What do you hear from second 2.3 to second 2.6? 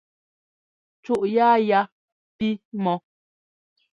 pí